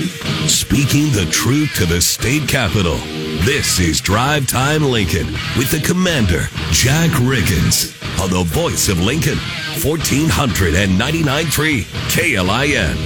[0.00, 2.96] Speaking the truth to the state capitol.
[3.44, 5.26] This is Drive Time Lincoln
[5.58, 9.36] with the commander, Jack Riggins, on the voice of Lincoln,
[9.82, 12.96] 1499.3 KLIN.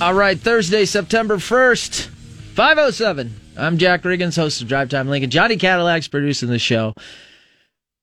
[0.00, 2.06] All right, Thursday, September 1st,
[2.54, 3.34] 507.
[3.56, 5.30] I'm Jack Riggins, host of Drive Time Lincoln.
[5.30, 6.94] Johnny Cadillac's producing the show.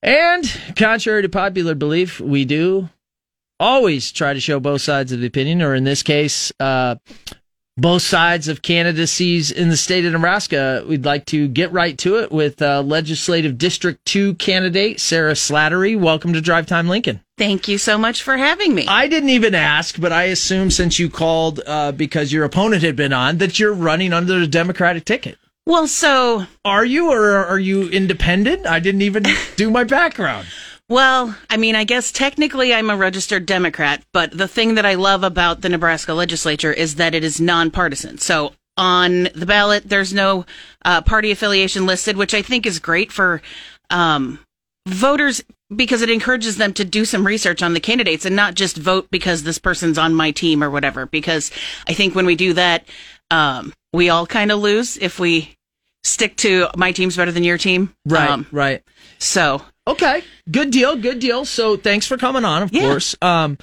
[0.03, 0.45] And
[0.75, 2.89] contrary to popular belief, we do
[3.59, 6.95] always try to show both sides of the opinion, or in this case, uh,
[7.77, 10.83] both sides of candidacies in the state of Nebraska.
[10.87, 15.97] We'd like to get right to it with uh, Legislative District 2 candidate Sarah Slattery.
[15.99, 17.21] Welcome to Drive Time Lincoln.
[17.37, 18.85] Thank you so much for having me.
[18.87, 22.95] I didn't even ask, but I assume since you called uh, because your opponent had
[22.95, 25.37] been on that you're running under the Democratic ticket.
[25.65, 28.65] Well, so are you, or are you independent?
[28.65, 29.23] I didn't even
[29.55, 30.47] do my background.
[30.91, 34.95] Well, I mean, I guess technically I'm a registered Democrat, but the thing that I
[34.95, 38.17] love about the Nebraska legislature is that it is nonpartisan.
[38.17, 40.45] So on the ballot, there's no
[40.83, 43.41] uh, party affiliation listed, which I think is great for
[43.89, 44.39] um,
[44.85, 45.41] voters
[45.73, 49.07] because it encourages them to do some research on the candidates and not just vote
[49.11, 51.05] because this person's on my team or whatever.
[51.05, 51.51] Because
[51.87, 52.85] I think when we do that,
[53.29, 55.55] um, we all kind of lose if we
[56.03, 57.95] stick to my team's better than your team.
[58.05, 58.29] Right.
[58.29, 58.83] Um, right.
[59.19, 61.45] So Okay, good deal, good deal.
[61.45, 62.81] So thanks for coming on, of yeah.
[62.81, 63.15] course.
[63.21, 63.57] Um,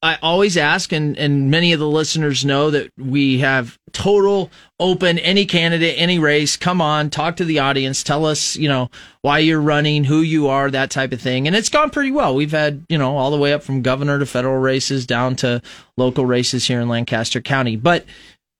[0.00, 5.18] I always ask, and, and many of the listeners know that we have total open,
[5.18, 6.56] any candidate, any race.
[6.56, 8.04] Come on, talk to the audience.
[8.04, 8.90] Tell us, you know,
[9.22, 11.48] why you're running, who you are, that type of thing.
[11.48, 12.36] And it's gone pretty well.
[12.36, 15.60] We've had, you know, all the way up from governor to federal races down to
[15.96, 17.74] local races here in Lancaster County.
[17.74, 18.04] But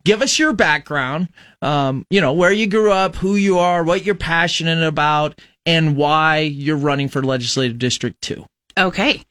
[0.05, 1.29] give us your background,
[1.63, 5.97] um, you know, where you grew up, who you are, what you're passionate about, and
[5.97, 8.47] why you're running for legislative district 2.
[8.79, 9.23] Okay.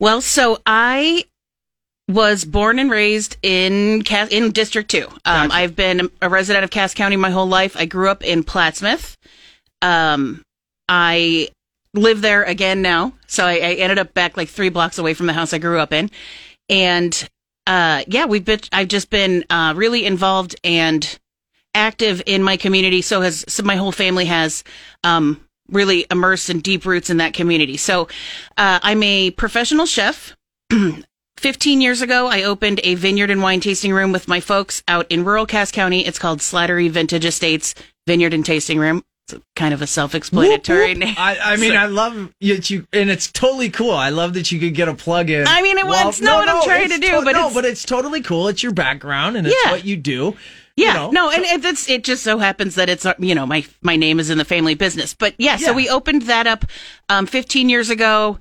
[0.00, 1.24] Well, so I
[2.08, 5.06] was born and raised in Cass- in District 2.
[5.06, 5.54] Um, gotcha.
[5.54, 7.76] I've been a resident of Cass County my whole life.
[7.76, 9.14] I grew up in Plattsmouth.
[9.80, 10.42] Um,
[10.88, 11.50] I
[11.94, 13.12] live there again now.
[13.28, 15.78] So I, I, ended up back like three blocks away from the house I grew
[15.78, 16.10] up in.
[16.68, 17.28] And
[17.68, 21.18] uh, yeah, we've been, I've just been uh, really involved and
[21.76, 23.02] active in my community.
[23.02, 24.64] So has so my whole family has.
[25.04, 27.76] Um, really immersed and deep roots in that community.
[27.76, 28.08] So
[28.56, 30.36] uh, I'm a professional chef.
[31.40, 35.06] 15 years ago, I opened a vineyard and wine tasting room with my folks out
[35.08, 36.06] in rural Cass County.
[36.06, 37.74] It's called Slattery Vintage Estates
[38.06, 39.02] Vineyard and Tasting Room.
[39.26, 41.14] It's kind of a self-explanatory name.
[41.16, 43.92] I, I mean, so, I love you, you, and it's totally cool.
[43.92, 45.46] I love that you could get a plug in.
[45.46, 47.50] I mean, it, well, it's not no, what I'm trying to do, to- but no,
[47.54, 48.48] but it's totally cool.
[48.48, 49.70] It's your background and it's yeah.
[49.70, 50.36] what you do.
[50.76, 53.44] Yeah, you know, no, and it, it's it just so happens that it's you know
[53.46, 55.66] my my name is in the family business, but yeah, yeah.
[55.66, 56.64] so we opened that up
[57.08, 58.38] um, 15 years ago.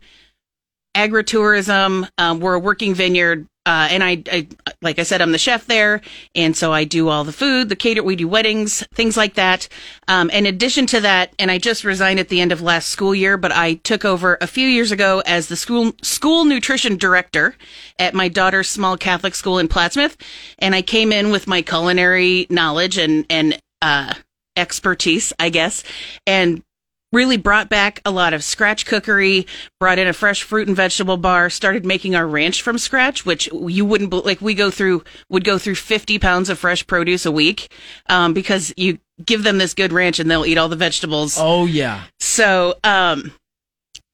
[0.95, 4.47] Agritourism, um, we're a working vineyard uh, and I, I,
[4.81, 6.01] like I said, I'm the chef there,
[6.33, 8.01] and so I do all the food, the cater.
[8.01, 9.67] We do weddings, things like that.
[10.07, 13.13] Um, in addition to that, and I just resigned at the end of last school
[13.13, 17.55] year, but I took over a few years ago as the school school nutrition director
[17.99, 20.15] at my daughter's small Catholic school in Plattsmouth,
[20.57, 24.13] and I came in with my culinary knowledge and and uh,
[24.55, 25.83] expertise, I guess,
[26.25, 26.63] and
[27.11, 29.47] really brought back a lot of scratch cookery,
[29.79, 33.49] brought in a fresh fruit and vegetable bar, started making our ranch from scratch, which
[33.51, 34.41] you wouldn't like.
[34.41, 37.71] We go through would go through fifty pounds of fresh produce a week
[38.07, 41.37] um, because you give them this good ranch and they'll eat all the vegetables.
[41.39, 42.03] Oh yeah.
[42.19, 43.33] So um,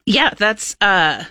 [0.06, 1.26] yeah, that's uh,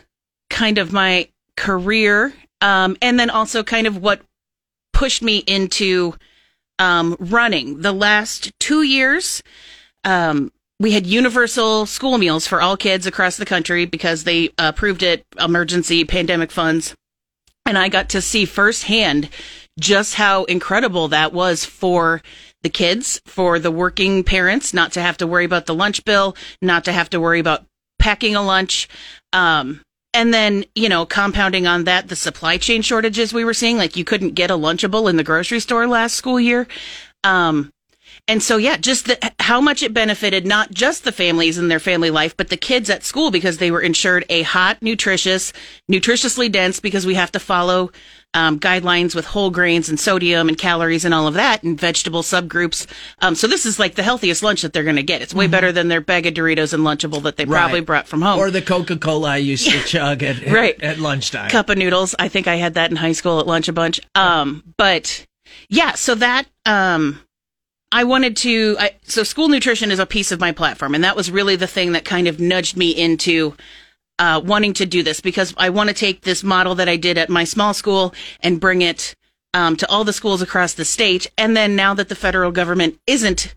[0.51, 4.21] kind of my career, um, and then also kind of what
[4.93, 6.15] pushed me into
[6.79, 9.43] um, running the last two years.
[10.05, 15.03] Um, we had universal school meals for all kids across the country because they approved
[15.03, 16.95] it emergency pandemic funds.
[17.67, 19.31] And I got to see firsthand
[19.79, 22.23] just how incredible that was for
[22.63, 26.37] the kids, for the working parents, not to have to worry about the lunch bill,
[26.61, 27.65] not to have to worry about
[27.99, 28.89] packing a lunch.
[29.33, 29.81] Um,
[30.13, 33.97] and then, you know, compounding on that, the supply chain shortages we were seeing, like
[33.97, 36.69] you couldn't get a Lunchable in the grocery store last school year.
[37.25, 37.71] Um,
[38.27, 41.81] and so, yeah, just the, how much it benefited not just the families in their
[41.81, 45.53] family life, but the kids at school because they were insured a hot, nutritious,
[45.91, 47.91] nutritiously dense because we have to follow
[48.35, 52.23] um, guidelines with whole grains and sodium and calories and all of that and vegetable
[52.23, 52.87] subgroups.
[53.21, 55.23] Um, so this is like the healthiest lunch that they're going to get.
[55.23, 55.53] It's way mm-hmm.
[55.53, 57.61] better than their bag of Doritos and Lunchable that they right.
[57.61, 58.39] probably brought from home.
[58.39, 60.75] Or the Coca Cola I used to chug at, right.
[60.83, 61.51] at, at lunchtime.
[61.51, 62.15] Cup of noodles.
[62.19, 64.01] I think I had that in high school at lunch a bunch.
[64.15, 65.27] Um, but
[65.69, 67.21] yeah, so that, um,
[67.95, 70.97] I wanted to, I, so school nutrition is a piece of my platform.
[70.97, 73.55] And that was really the thing that kind of nudged me into
[74.19, 77.19] uh, wanting to do this because I want to take this model that I did
[77.19, 79.15] at my small school and bring it
[79.55, 81.31] um, to all the schools across the state.
[81.39, 83.55] And then now that the federal government isn't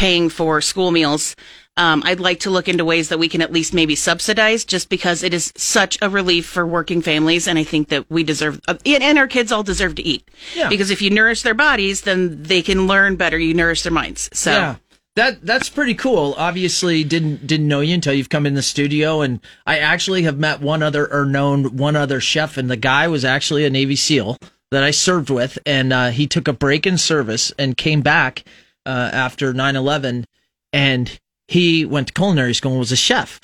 [0.00, 1.36] paying for school meals,
[1.76, 4.88] um, I'd like to look into ways that we can at least maybe subsidize just
[4.88, 7.46] because it is such a relief for working families.
[7.46, 10.26] And I think that we deserve, uh, and our kids all deserve to eat.
[10.56, 10.70] Yeah.
[10.70, 13.38] Because if you nourish their bodies, then they can learn better.
[13.38, 14.30] You nourish their minds.
[14.32, 14.52] So.
[14.52, 14.76] Yeah.
[15.16, 16.34] That that's pretty cool.
[16.38, 20.38] Obviously, didn't didn't know you until you've come in the studio, and I actually have
[20.38, 23.96] met one other or known one other chef, and the guy was actually a Navy
[23.96, 24.38] SEAL
[24.70, 28.44] that I served with, and uh, he took a break in service and came back
[28.86, 30.24] uh, after 9-11,
[30.72, 31.18] and
[31.48, 33.40] he went to culinary school and was a chef.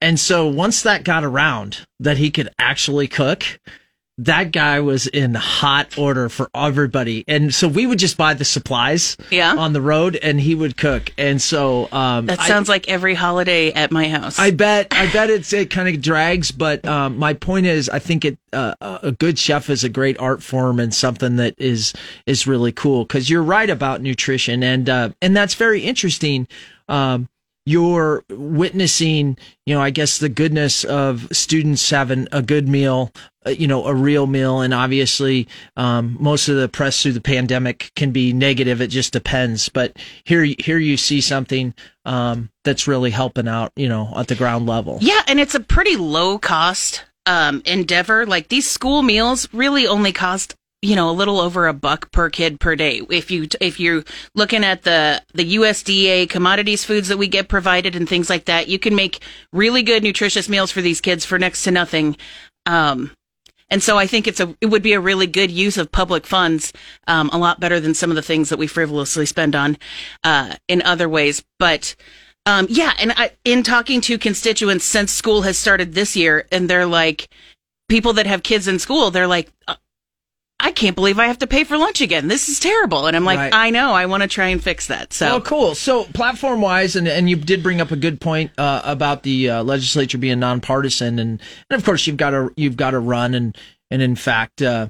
[0.00, 3.60] And so once that got around that he could actually cook,
[4.18, 7.22] that guy was in hot order for everybody.
[7.28, 9.54] And so we would just buy the supplies Yeah.
[9.54, 11.12] on the road and he would cook.
[11.18, 14.38] And so um That I- sounds like every holiday at my house.
[14.38, 17.98] I bet I bet it's it kind of drags, but um, my point is I
[17.98, 21.92] think it uh, a good chef is a great art form and something that is
[22.24, 26.48] is really cool because you're right about nutrition and uh, and that's very interesting.
[26.88, 27.28] Um,
[27.66, 29.36] you're witnessing,
[29.66, 33.12] you know, I guess the goodness of students having a good meal,
[33.44, 37.20] uh, you know, a real meal, and obviously, um, most of the press through the
[37.20, 38.80] pandemic can be negative.
[38.80, 39.68] It just depends.
[39.68, 41.74] But here, here you see something
[42.04, 44.98] um, that's really helping out, you know, at the ground level.
[45.00, 48.26] Yeah, and it's a pretty low cost um, endeavor.
[48.26, 52.30] Like these school meals really only cost you know a little over a buck per
[52.30, 53.00] kid per day.
[53.10, 57.96] If you if you're looking at the the USDA commodities foods that we get provided
[57.96, 61.38] and things like that, you can make really good nutritious meals for these kids for
[61.38, 62.16] next to nothing.
[62.66, 63.12] Um,
[63.68, 66.26] and so I think it's a it would be a really good use of public
[66.26, 66.72] funds,
[67.06, 69.76] um, a lot better than some of the things that we frivolously spend on
[70.22, 71.44] uh, in other ways.
[71.58, 71.96] But
[72.44, 76.70] um, yeah, and I, in talking to constituents since school has started this year, and
[76.70, 77.28] they're like,
[77.88, 79.74] people that have kids in school, they're like, uh,
[80.66, 82.26] I can't believe I have to pay for lunch again.
[82.26, 83.06] This is terrible.
[83.06, 83.54] And I'm like, Right.
[83.54, 85.12] I know, I want to try and fix that.
[85.12, 85.76] So Oh, cool.
[85.76, 89.48] So, platform wise, and, and you did bring up a good point uh, about the
[89.48, 91.40] uh, legislature being nonpartisan, and,
[91.70, 93.56] and of course you've got to you've got to run, and
[93.92, 94.88] and in fact, uh,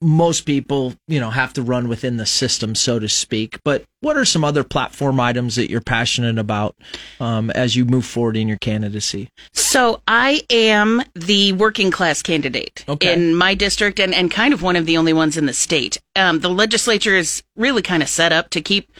[0.00, 3.58] most people you know have to run within the system, so to speak.
[3.64, 6.74] But what are some other platform items that you're passionate about
[7.20, 9.28] um, as you move forward in your candidacy?
[9.52, 13.12] So I am the working class candidate Okay.
[13.12, 15.98] in my district and, and kind of one of the only ones in the state.
[16.16, 18.90] Um, the legislature is really kind of set up to keep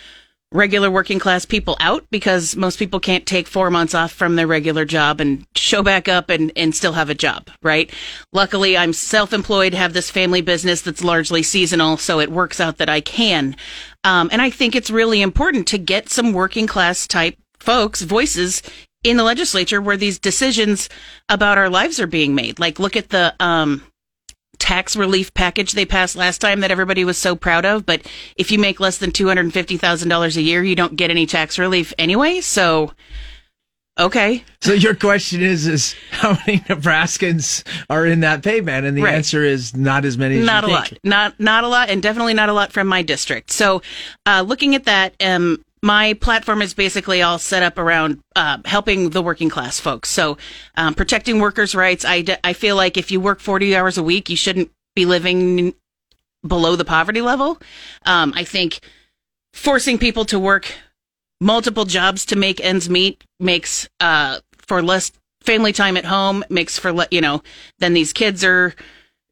[0.52, 4.46] regular working class people out because most people can't take four months off from their
[4.46, 7.92] regular job and show back up and, and still have a job, right?
[8.32, 12.88] Luckily, I'm self-employed, have this family business that's largely seasonal, so it works out that
[12.88, 13.54] I can.
[14.02, 18.62] Um, and I think it's really important to get some working class type folks' voices
[19.04, 20.88] in the legislature where these decisions
[21.28, 22.58] about our lives are being made.
[22.58, 23.82] Like, look at the, um,
[24.60, 27.84] tax relief package they passed last time that everybody was so proud of.
[27.84, 31.92] But if you make less than $250,000 a year, you don't get any tax relief
[31.98, 32.40] anyway.
[32.40, 32.92] So,
[33.98, 34.44] okay.
[34.62, 39.02] So your question is is how many Nebraskans are in that pay band, and the
[39.02, 39.14] Right.
[39.14, 40.38] answer is not as many.
[40.38, 42.86] as not a you lot not not a lot and definitely not a lot from
[42.86, 43.82] my district so
[44.26, 49.10] uh, looking at that um my platform is basically all set up around uh, helping
[49.10, 50.10] the working class folks.
[50.10, 50.36] So
[50.76, 52.04] um, protecting workers rights.
[52.04, 55.06] I, d- I feel like if you work 40 hours a week you shouldn't be
[55.06, 55.74] living
[56.46, 57.58] below the poverty level.
[58.04, 58.80] Um, i think
[59.52, 60.72] forcing people to work
[61.40, 65.12] multiple jobs to make ends meet makes uh, for less
[65.42, 67.42] family time at home makes for le- you know
[67.78, 68.74] then these kids are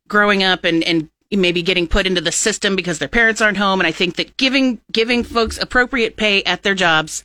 [0.08, 3.80] growing up and and maybe getting put into the system because their parents aren't home
[3.80, 7.22] and i think that giving giving folks appropriate pay at their jobs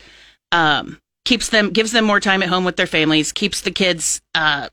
[0.51, 4.21] um, keeps them gives them more time at home with their families keeps the kids
[4.35, 4.67] uh,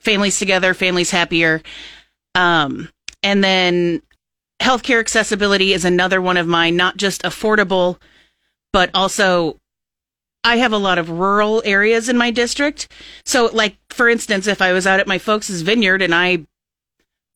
[0.00, 1.62] families together families happier
[2.34, 2.88] um,
[3.22, 4.00] and then
[4.60, 8.00] healthcare accessibility is another one of mine not just affordable
[8.72, 9.58] but also
[10.44, 12.86] I have a lot of rural areas in my district.
[13.24, 16.46] So, like, for instance, if I was out at my folks' vineyard and I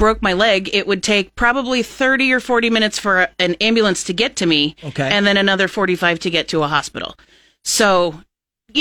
[0.00, 4.12] broke my leg, it would take probably 30 or 40 minutes for an ambulance to
[4.12, 4.74] get to me.
[4.82, 5.08] Okay.
[5.08, 7.14] And then another 45 to get to a hospital.
[7.62, 8.22] So,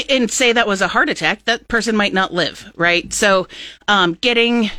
[0.10, 3.12] and say that was a heart attack, that person might not live, right?
[3.14, 3.48] So,
[3.88, 4.72] um, getting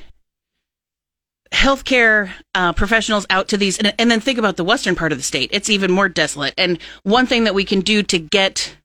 [1.52, 5.18] healthcare uh, professionals out to these, and, and then think about the western part of
[5.18, 5.50] the state.
[5.52, 6.54] It's even more desolate.
[6.56, 8.76] And one thing that we can do to get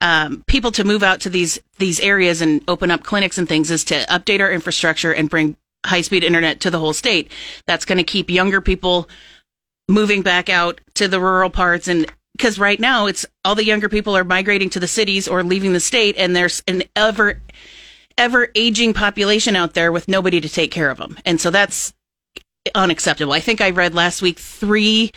[0.00, 3.70] um, people to move out to these these areas and open up clinics and things
[3.70, 5.56] is to update our infrastructure and bring
[5.86, 7.30] high speed internet to the whole state.
[7.66, 9.08] That's going to keep younger people
[9.88, 13.88] moving back out to the rural parts and because right now it's all the younger
[13.88, 17.40] people are migrating to the cities or leaving the state and there's an ever
[18.18, 21.94] ever aging population out there with nobody to take care of them and so that's
[22.74, 23.32] unacceptable.
[23.32, 25.12] I think I read last week three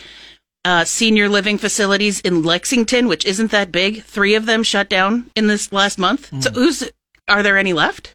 [0.64, 4.02] uh, senior living facilities in Lexington, which isn't that big.
[4.02, 6.30] Three of them shut down in this last month.
[6.30, 6.42] Mm.
[6.42, 6.90] So who's
[7.28, 8.14] are there any left?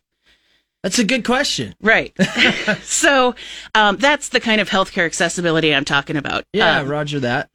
[0.85, 1.73] That's a good question.
[1.81, 2.13] Right.
[2.83, 3.33] so
[3.73, 6.43] um, that's the kind of healthcare accessibility I'm talking about.
[6.53, 7.49] Yeah, um, roger that.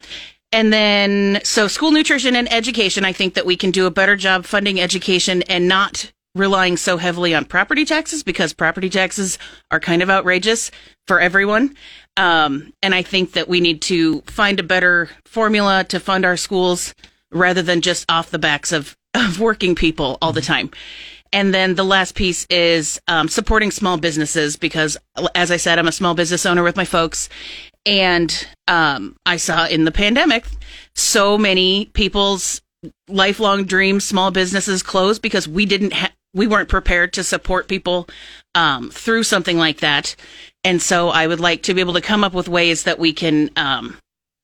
[0.50, 4.16] And then, so school nutrition and education, I think that we can do a better
[4.16, 9.38] job funding education and not relying so heavily on property taxes because property taxes
[9.70, 10.72] are kind of outrageous
[11.06, 11.76] for everyone.
[12.16, 16.36] Um, and I think that we need to find a better formula to fund our
[16.36, 16.96] schools
[17.30, 20.72] rather than just off the backs of, of working people all the time.
[21.32, 24.96] And then the last piece is um, supporting small businesses because,
[25.34, 27.28] as I said, I'm a small business owner with my folks.
[27.86, 30.46] And um, I saw in the pandemic
[30.94, 32.60] so many people's
[33.08, 35.94] lifelong dreams, small businesses closed because we didn't
[36.32, 38.08] we weren't prepared to support people
[38.54, 40.14] um, through something like that.
[40.62, 43.12] And so I would like to be able to come up with ways that we
[43.12, 43.98] can um,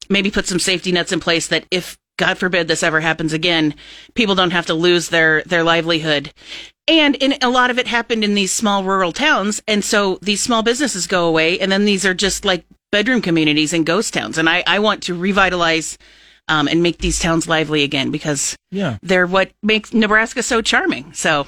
[0.08, 3.74] maybe put some safety nets in place that if God forbid this ever happens again,
[4.14, 6.32] people don't have to lose their their livelihood.
[6.88, 10.40] And in, a lot of it happened in these small rural towns, and so these
[10.40, 14.38] small businesses go away, and then these are just like bedroom communities and ghost towns.
[14.38, 15.98] And I, I want to revitalize
[16.48, 18.98] um, and make these towns lively again because yeah.
[19.02, 21.12] they're what makes Nebraska so charming.
[21.12, 21.46] So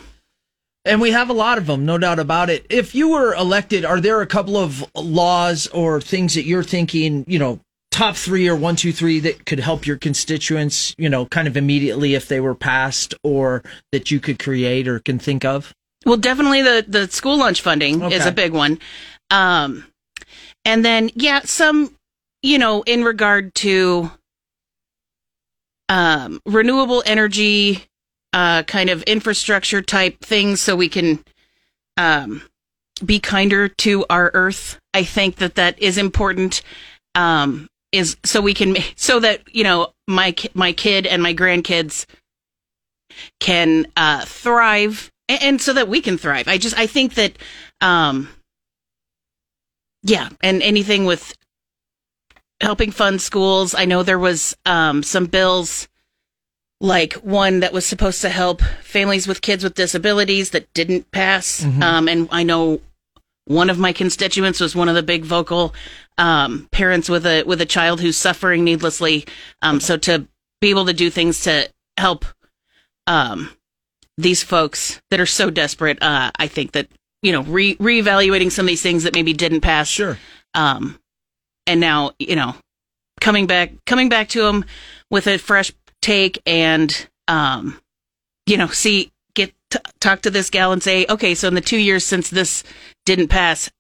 [0.85, 2.66] and we have a lot of them, no doubt about it.
[2.71, 7.25] If you were elected, are there a couple of laws or things that you're thinking,
[7.28, 7.61] you know,
[7.99, 11.57] top three or one, two, three that could help your constituents, you know, kind of
[11.57, 15.75] immediately if they were passed or that you could create or can think of?
[16.07, 18.14] Well, definitely the, the school lunch funding okay.
[18.14, 18.78] is a big one.
[19.31, 19.85] Um,
[20.64, 21.93] and then, yeah, some,
[22.40, 24.12] you know, in regard to
[25.88, 27.85] um, renewable energy,
[28.33, 31.25] uh, kind of infrastructure type things so we can
[31.97, 32.43] um,
[33.05, 34.78] be kinder to our earth.
[34.95, 36.62] I think that that is important.
[37.17, 42.07] Um, is so we can so that you know my my kid and my grandkids
[43.40, 46.47] can uh, thrive and, and, so that we can thrive.
[46.47, 47.33] I just I think that
[47.80, 48.28] um,
[50.02, 51.35] yeah, and anything with
[52.61, 53.75] helping fund schools.
[53.75, 55.88] I know there was um, some bills
[56.80, 61.62] like one that was supposed to help families with kids with disabilities that didn't pass.
[61.62, 61.83] Mm-hmm.
[61.83, 62.80] Um, and I know
[63.49, 65.75] one of my constituents was one of the big vocal
[66.19, 69.26] um, parents with a with a child who's suffering needlessly.
[69.62, 70.28] Um, so to
[70.61, 72.26] be able to do things to help
[73.07, 73.50] um,
[74.19, 76.88] these folks that are so desperate, uh, I think that
[77.23, 79.88] you know re reevaluating some of these things that maybe didn't pass.
[79.88, 80.19] Sure.
[80.55, 80.99] Um,
[81.67, 82.55] and now you know
[83.21, 84.64] coming back coming back to them
[85.11, 87.81] with a fresh take and um,
[88.47, 89.11] you know see
[89.70, 92.64] t- talk to this gal and say okay so in the two years since this
[93.04, 93.70] didn't pass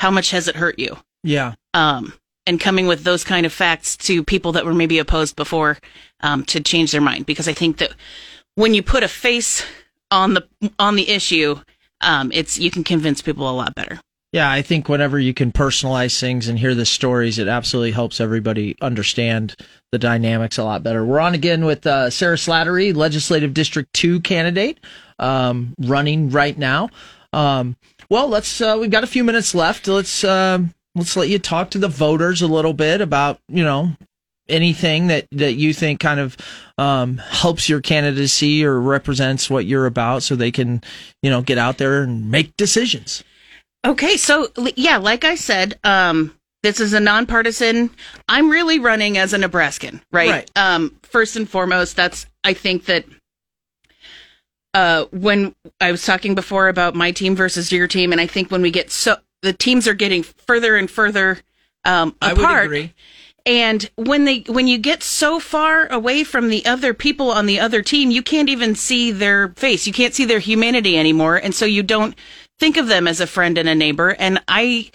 [0.00, 0.96] how much has it hurt you?
[1.22, 1.54] Yeah.
[1.74, 2.14] Um,
[2.46, 5.78] and coming with those kind of facts to people that were maybe opposed before
[6.20, 7.26] um, to change their mind.
[7.26, 7.92] Because i think that
[8.54, 9.64] when you put a face
[10.10, 11.60] on the on the issue
[12.00, 14.00] um, it's you can convince people a lot better
[14.32, 18.20] yeah, I think whenever you can personalize things and hear the stories, it absolutely helps
[18.20, 19.56] everybody understand
[19.90, 21.02] the dynamics a lot better.
[21.04, 24.80] We're on again with uh, Sarah Slattery, Legislative District 2 candidate,
[25.18, 26.90] um, running right now.
[27.32, 27.76] Um,
[28.10, 29.88] well, let's, uh, we've got a few minutes left.
[29.88, 30.58] Let's, uh,
[30.94, 33.92] let's let you talk to the voters a little bit about, you know,
[34.46, 36.36] anything that, that you think kind of
[36.76, 40.82] um, helps your candidacy or represents what you're about so they can,
[41.22, 43.24] you know, get out there and make decisions.
[43.86, 47.90] Okay, so yeah, like I said, um, this is a nonpartisan.
[48.28, 50.30] I'm really running as a Nebraskan, right?
[50.30, 50.50] right.
[50.56, 53.04] Um, first and foremost, that's I think that
[54.74, 58.50] uh, when I was talking before about my team versus your team, and I think
[58.50, 61.38] when we get so the teams are getting further and further
[61.84, 62.90] um, apart.
[63.46, 67.60] And when they when you get so far away from the other people on the
[67.60, 69.86] other team, you can't even see their face.
[69.86, 72.14] You can't see their humanity anymore, and so you don't
[72.58, 74.10] think of them as a friend and a neighbor.
[74.10, 74.90] And I,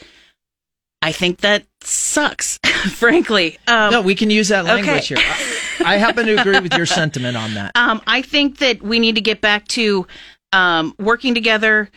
[1.01, 2.57] I think that sucks,
[2.91, 3.57] frankly.
[3.67, 5.21] Um, no, we can use that language okay.
[5.21, 5.85] here.
[5.85, 7.71] I, I, happen to agree with your sentiment on that.
[7.75, 10.07] Um, I think that we need to get back to
[10.51, 11.89] um, working together.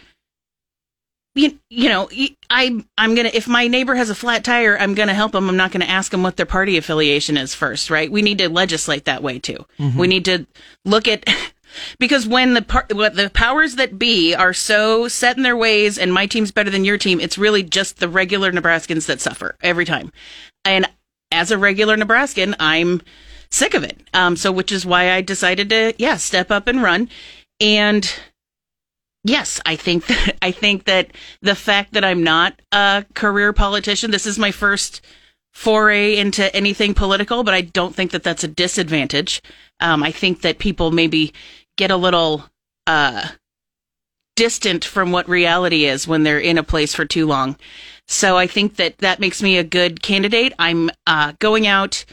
[1.35, 2.09] You, you know,
[2.49, 5.51] I I'm gonna if my neighbor has a flat tire, I'm gonna help them.
[5.51, 8.11] I'm not gonna ask them what their party affiliation is first, right?
[8.11, 9.67] We need to legislate that way too.
[9.79, 9.99] Mm-hmm.
[9.99, 10.47] We need to
[10.87, 11.29] look at
[11.99, 16.13] because when the par- the powers that be are so set in their ways and
[16.13, 19.85] my team's better than your team, it's really just the regular Nebraskans that suffer every
[19.85, 20.13] time.
[20.65, 20.89] And
[21.33, 23.03] as a regular Nebraskan, I'm
[23.51, 23.99] sick of it.
[24.15, 27.09] Um, so which is why I decided to, yeah, step up and run.
[27.61, 28.13] And
[29.25, 31.11] yes, I think that I think that
[31.43, 35.01] the fact that I'm not a career politician, this is my first
[35.57, 39.41] foray into anything political, but I don't think that that's a disadvantage.
[39.81, 41.33] Um, I think that people maybe
[41.79, 42.45] get a little
[42.87, 43.27] uh,
[44.37, 47.57] distant from what reality is when they're in a place for too long.
[48.07, 50.53] So I think that that makes me a good candidate.
[50.59, 52.05] I'm uh, going out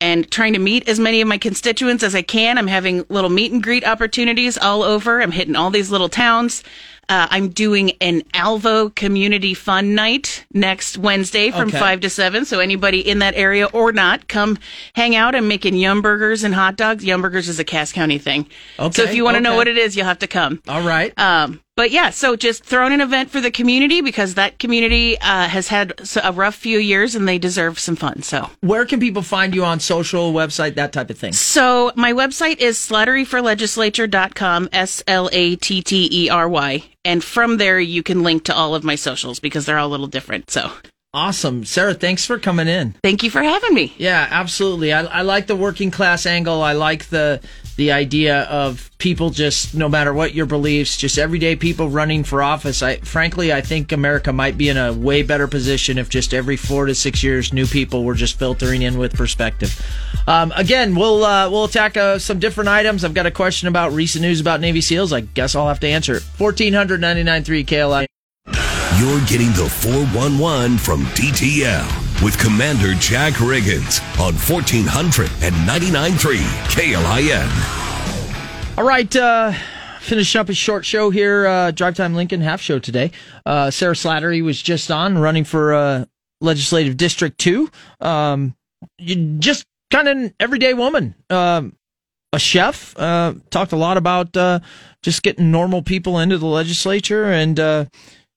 [0.00, 2.56] and trying to meet as many of my constituents as I can.
[2.56, 5.20] I'm having little meet and greet opportunities all over.
[5.20, 6.64] I'm hitting all these little towns.
[7.10, 11.78] Uh, I'm doing an Alvo Community Fun Night next Wednesday from Okay.
[11.78, 12.44] 5 to 7.
[12.44, 14.58] So anybody in that area or not, come
[14.94, 15.34] hang out.
[15.34, 17.04] I'm making Yum Burgers and hot dogs.
[17.04, 18.46] Yum Burgers is a Cass County thing.
[18.78, 18.92] Okay.
[18.94, 20.62] so if you want to know what it is, you'll have to come.
[20.68, 21.12] All right.
[21.18, 25.48] Um, but yeah, so just throwing an event for the community because that community uh,
[25.48, 28.20] has had a rough few years and they deserve some fun.
[28.20, 31.32] So, Where can people find you on social, website, that type of thing?
[31.32, 37.56] so my website is slatteryforlegislature.com, S L A T T E R Y, and from
[37.56, 40.50] there you can link to all of my socials because they're all a little different.
[40.50, 40.70] So,
[41.12, 41.64] Awesome.
[41.64, 42.94] Sarah, thanks for coming in.
[43.02, 43.92] thank you for having me.
[43.96, 44.92] Yeah, absolutely.
[44.92, 46.62] I, I like the working class angle.
[46.62, 47.40] I like the
[47.80, 52.42] the idea of people just no matter what your beliefs, just everyday people running for
[52.42, 52.82] office.
[52.82, 56.58] I frankly, I think America might be in a way better position if just every
[56.58, 59.80] four to six years, new people were just filtering in with perspective.
[60.26, 63.02] Um, again, we'll uh, we'll attack uh, some different items.
[63.02, 65.14] I've got a question about recent news about Navy SEALs.
[65.14, 66.22] I guess I'll have to answer it.
[66.22, 68.04] Fourteen hundred ninety nine three KLI.
[68.98, 76.36] You're getting the 411 from DTL with Commander Jack Riggins on 1499.3
[76.68, 78.78] KLIN.
[78.78, 79.52] All right, uh,
[80.00, 81.46] finish up a short show here.
[81.46, 83.10] Uh, Drive Time Lincoln half show today.
[83.46, 86.04] Uh, Sarah Slattery was just on running for uh,
[86.40, 87.70] Legislative District Two.
[88.00, 88.54] Um,
[88.98, 91.14] you just kind of an everyday woman.
[91.28, 91.76] Um,
[92.32, 92.96] a chef.
[92.96, 94.60] Uh, talked a lot about uh,
[95.02, 97.86] just getting normal people into the legislature, and uh,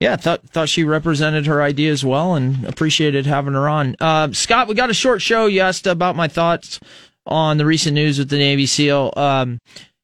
[0.04, 3.96] yeah, thought thought she represented her ideas well, and appreciated having her on.
[4.02, 5.46] Uh, Scott, we got a short show.
[5.46, 6.82] You asked about my thoughts
[7.26, 9.14] on the recent news with the Navy SEAL.
[9.16, 9.60] Um,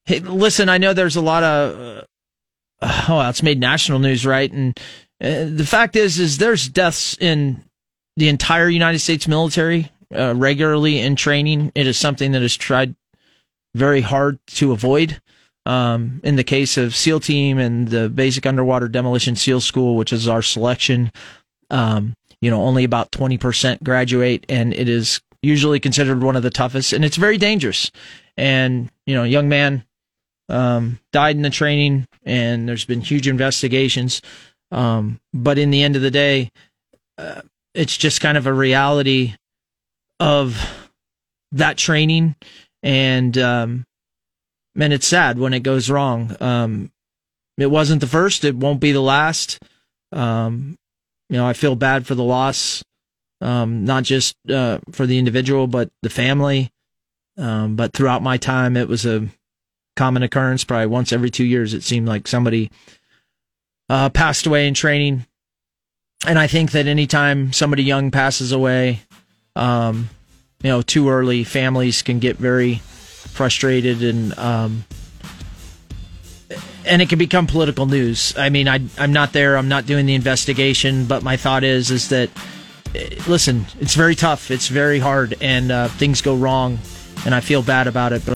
[0.06, 2.06] hey, listen, I know there's a lot of
[2.82, 4.50] uh, oh, it's made national news, right?
[4.50, 4.80] And
[5.22, 7.62] uh, the fact is, is there's deaths in
[8.16, 11.74] the entire United States military uh, regularly in training.
[11.76, 12.96] It is something that is tried
[13.76, 15.22] very hard to avoid.
[15.70, 20.12] Um, in the case of SEAL Team and the Basic Underwater Demolition SEAL School, which
[20.12, 21.12] is our selection,
[21.70, 26.50] um, you know, only about 20% graduate, and it is usually considered one of the
[26.50, 27.92] toughest, and it's very dangerous.
[28.36, 29.84] And, you know, young man
[30.50, 34.24] um, died in the training, and there's been huge investigations.
[34.72, 36.50] Um, but in the end of the day,
[37.20, 37.42] uh,
[37.76, 39.36] it's just kind of a reality
[40.20, 40.90] of
[41.52, 42.36] that training
[42.82, 43.86] and um
[44.80, 46.36] man it's sad when it goes wrong.
[46.40, 46.92] Um
[47.58, 48.46] it wasn't the first.
[48.46, 49.60] It won't be the last.
[50.12, 50.78] Um
[51.30, 52.84] you know i feel bad for the loss
[53.42, 56.72] um not just uh for the individual but the family.
[57.38, 59.28] Um but throughout my time it was a
[59.96, 60.64] common occurrence.
[60.64, 62.72] Probably once every 2 years it seemed like somebody
[63.90, 65.26] uh passed away in training.
[66.26, 69.02] And i think that anytime somebody young passes away
[69.58, 70.10] um
[70.64, 72.82] you know too early families can get very
[73.32, 74.86] frustrated and um
[76.86, 78.34] and it can become political news.
[78.38, 81.92] I mean i i'm not there i'm not doing the investigation but my thought is
[81.92, 82.30] is that
[83.28, 86.80] listen it's very tough it's very hard and uh, things go wrong
[87.26, 88.28] and i feel bad about it but